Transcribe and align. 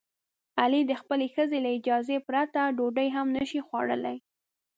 علي 0.61 0.81
د 0.87 0.91
خپلې 1.01 1.27
ښځې 1.35 1.57
له 1.65 1.69
اجازې 1.79 2.17
پرته 2.27 2.61
ډوډۍ 2.77 3.07
هم 3.15 3.27
نشي 3.37 3.61
خوړلی. 3.67 4.17